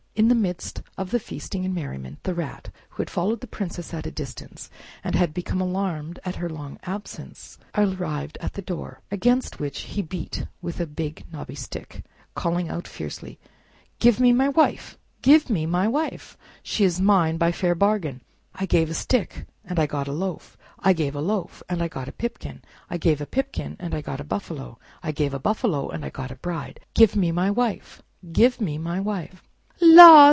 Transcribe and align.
In 0.13 0.27
the 0.27 0.35
midst 0.35 0.81
of 0.99 1.09
the 1.09 1.21
feasting 1.21 1.65
and 1.65 1.73
merriment, 1.73 2.21
the 2.23 2.35
Rat, 2.35 2.69
who 2.89 3.01
had 3.01 3.09
followed 3.09 3.39
the 3.41 3.47
Princess 3.47 3.91
at 3.91 4.05
a 4.05 4.11
distance, 4.11 4.69
and 5.05 5.15
had 5.15 5.33
become 5.33 5.61
alarmed 5.61 6.19
at 6.25 6.35
her 6.35 6.49
long 6.49 6.77
absence, 6.83 7.57
arrived 7.75 8.37
at 8.41 8.53
the 8.53 8.61
door, 8.61 9.01
against 9.09 9.59
which 9.59 9.79
he 9.79 10.01
beat 10.03 10.45
with 10.61 10.79
a 10.79 10.85
big 10.85 11.23
knobby 11.31 11.55
stick, 11.55 12.03
calling 12.35 12.69
out 12.69 12.87
fiercely, 12.87 13.39
"Give 13.99 14.19
me 14.19 14.31
my 14.31 14.49
wife! 14.49 14.95
Give 15.23 15.49
me 15.49 15.65
my 15.65 15.87
wife! 15.87 16.37
She 16.61 16.83
is 16.83 17.01
mine 17.01 17.37
by 17.37 17.47
a 17.47 17.51
fair 17.53 17.73
bargain. 17.73 18.21
I 18.53 18.67
gave 18.67 18.89
a 18.91 18.93
stick 18.93 19.47
and 19.65 19.79
I 19.79 19.87
got 19.87 20.07
a 20.09 20.13
loaf; 20.13 20.57
I 20.77 20.93
gave 20.93 21.15
a 21.15 21.21
loaf 21.21 21.63
and 21.67 21.81
I 21.81 21.87
got 21.87 22.09
a 22.09 22.13
pipkin; 22.13 22.61
I 22.91 22.97
gave 22.97 23.21
a 23.21 23.25
pipkin 23.25 23.75
and 23.79 23.95
I 23.95 24.01
got 24.01 24.19
a 24.21 24.31
buffalo; 24.35 24.77
I 25.01 25.13
gave 25.13 25.33
a 25.33 25.39
buffalo 25.39 25.89
and 25.89 26.05
I 26.05 26.09
got 26.09 26.31
a 26.31 26.35
bride. 26.35 26.81
Give 26.93 27.15
me 27.15 27.31
my 27.31 27.49
wife! 27.49 28.03
Give 28.33 28.59
me 28.61 28.77
my 28.77 28.99
wife!" 28.99 29.41
"La! 29.83 30.11